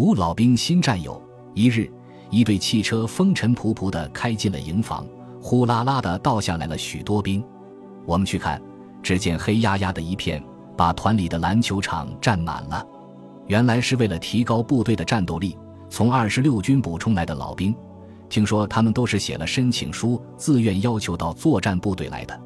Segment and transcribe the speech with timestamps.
[0.00, 1.22] 五老兵新战友。
[1.52, 1.86] 一日，
[2.30, 5.06] 一队汽车风尘仆仆地开进了营房，
[5.42, 7.44] 呼啦啦地倒下来了许多兵。
[8.06, 8.58] 我们去看，
[9.02, 10.42] 只见黑压压的一片，
[10.74, 12.82] 把团里的篮球场占满了。
[13.46, 15.54] 原来是为了提高部队的战斗力，
[15.90, 17.76] 从二十六军补充来的老兵。
[18.30, 22.40] 听说他们都是写了申请书，自愿要求到作战部队来的。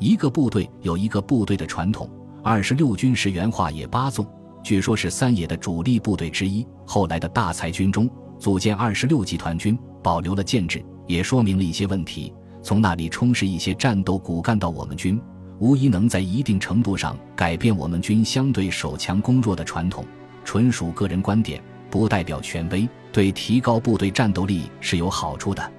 [0.00, 2.10] 一个部队有一个部队的传统，
[2.42, 4.26] 二十六军是原话也八纵，
[4.62, 6.66] 据说是三野的主力部队之一。
[6.84, 8.08] 后来的大裁军中
[8.38, 12.32] 组建二十六集团军，保留了建制，也说明了一些问题。
[12.62, 15.20] 从那里充实一些战斗骨干到我们军，
[15.58, 20.04] 无疑能在一定程度上改变我们军相对守强攻弱的传统。
[20.44, 22.88] 纯属个人观点，不代表权威。
[23.10, 25.72] 对提高部队战斗力是有好处的。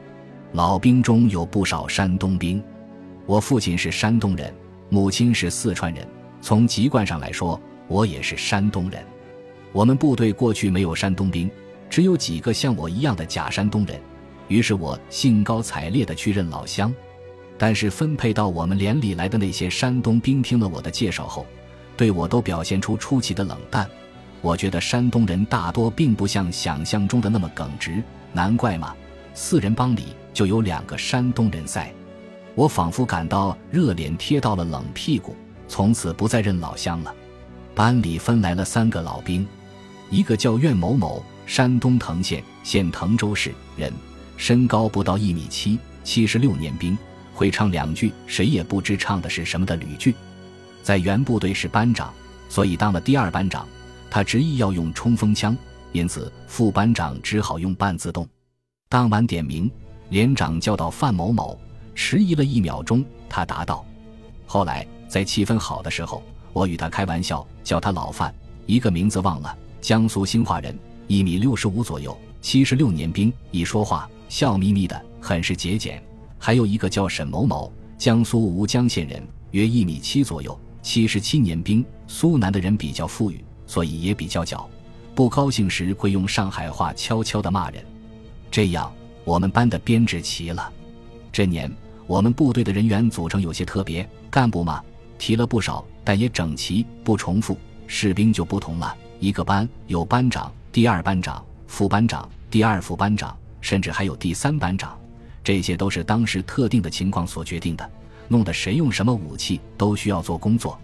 [0.53, 2.61] 老兵中有不少山东兵，
[3.27, 4.53] 我父亲是山东人，
[4.89, 6.05] 母亲是四川人。
[6.41, 7.59] 从籍贯上来说，
[7.89, 9.03] 我也是山东人。
[9.73, 11.51] 我们部队过去没有山东兵，
[11.89, 13.99] 只有几个像我一样的假山东人。
[14.47, 16.95] 于是我兴高采烈地去认老乡。
[17.57, 21.45] 但是分配到我们连里来的那些山东兵，听了我的介绍后，
[21.97, 23.85] 对我都表现出出奇的冷淡。
[24.39, 28.95] 我觉得山东人大多并不像想象中的那么耿直，难怪嘛，
[29.33, 31.93] 四人帮里就有两个山东人在。
[32.55, 35.35] 我仿佛感到热脸贴到了冷屁股，
[35.67, 37.13] 从此不再认老乡了。
[37.79, 39.47] 班里分来了三个老兵，
[40.09, 43.89] 一个叫苑某某，山东滕县现滕州市人，
[44.35, 46.97] 身高不到一米七，七十六年兵，
[47.33, 50.13] 会唱两句谁也不知唱的是什么的吕剧，
[50.83, 52.13] 在原部队是班长，
[52.49, 53.65] 所以当了第二班长。
[54.11, 55.55] 他执意要用冲锋枪，
[55.93, 58.27] 因此副班长只好用半自动。
[58.89, 59.71] 当晚点名，
[60.09, 61.57] 连长叫到范某某，
[61.95, 63.85] 迟疑了一秒钟，他答道
[64.45, 66.21] ：“后来在气氛好的时候，
[66.53, 68.33] 我与他开玩笑，叫他老范，
[68.65, 76.01] 一个名字忘了，江苏兴化人，一米六十五左右，七十六年兵，一说话笑眯眯的，很是节俭。
[76.37, 81.85] 还有一个叫沈某某，江苏吴江县人，约一米七左右，七十七年兵。
[82.07, 84.65] 苏南的人比较富裕。”所以也比较狡，
[85.13, 87.85] 不高兴时会用上海话悄悄地骂人。
[88.49, 88.91] 这样，
[89.23, 90.73] 我们班的编制齐了。
[91.31, 91.71] 这年
[92.07, 94.83] 我们部队的人员组成有些特别，干部嘛
[95.19, 97.55] 提了不少，但也整齐不重复。
[97.85, 104.97] 士兵就不同了，一个班有班长、第二班长、副班长、第二副班长，甚至还有第三班长。
[105.43, 107.87] 这些都是当时特定的情况所决定的，
[108.27, 110.79] 弄得谁用什么武器都需要做工作。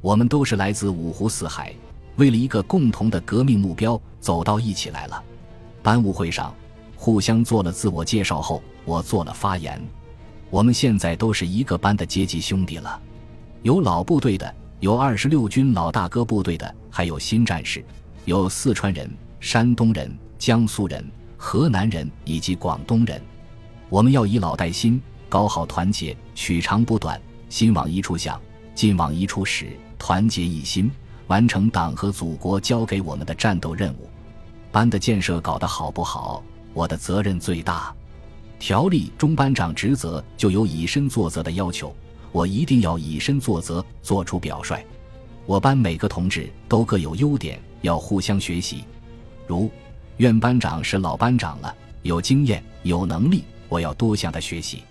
[0.00, 1.74] 我们都是来自五湖四海。
[2.14, 5.20] 为了一个共同的革命目标，走到一起来了。
[5.82, 6.54] 班务会上，
[6.94, 9.82] 互相做了自我介绍后，我做了发言。
[10.48, 13.00] 我们现在都是一个班的阶级兄弟了，
[13.62, 17.84] 有老部队的，有二十六军老大哥部队的，还有新战士，
[18.24, 21.04] 有四川人、山东人、江苏人、
[21.36, 23.20] 河南人以及广东人。
[23.90, 24.98] 我们要以老带新，
[25.28, 27.20] 搞好团结，取长补短，
[27.50, 28.40] 心往一处想，
[28.74, 29.68] 劲往一处使，
[29.98, 30.90] 团结一心。
[31.26, 34.08] 完成党和祖国交给我们的战斗任务，
[34.72, 36.42] 班的建设搞得好不好，
[36.72, 37.94] 我的责任最大。
[38.58, 41.94] 条例中班长职责就有以身作则的要求，
[42.32, 44.76] 我一定要以身作则，做出表率。
[45.46, 48.84] 我班每个同志都各有优点，要互相学习。
[49.46, 49.70] 如
[50.18, 54.82] 院班长是老班长了，有经验有能力，我要多向他学习。